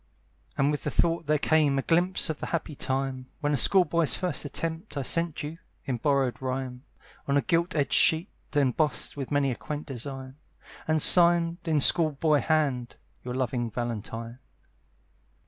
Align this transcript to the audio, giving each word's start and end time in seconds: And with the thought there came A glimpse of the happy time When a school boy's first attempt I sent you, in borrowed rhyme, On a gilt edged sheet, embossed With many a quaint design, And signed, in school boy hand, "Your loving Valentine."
And 0.57 0.71
with 0.71 0.83
the 0.83 0.89
thought 0.89 1.27
there 1.27 1.37
came 1.37 1.77
A 1.77 1.83
glimpse 1.83 2.31
of 2.31 2.39
the 2.39 2.47
happy 2.47 2.73
time 2.73 3.27
When 3.39 3.53
a 3.53 3.55
school 3.55 3.85
boy's 3.85 4.15
first 4.15 4.43
attempt 4.45 4.97
I 4.97 5.03
sent 5.03 5.43
you, 5.43 5.59
in 5.85 5.97
borrowed 5.97 6.41
rhyme, 6.41 6.85
On 7.27 7.37
a 7.37 7.41
gilt 7.43 7.75
edged 7.75 7.93
sheet, 7.93 8.27
embossed 8.55 9.15
With 9.15 9.29
many 9.29 9.51
a 9.51 9.55
quaint 9.55 9.85
design, 9.85 10.37
And 10.87 11.03
signed, 11.03 11.59
in 11.65 11.81
school 11.81 12.13
boy 12.13 12.39
hand, 12.41 12.95
"Your 13.23 13.35
loving 13.35 13.69
Valentine." 13.69 14.39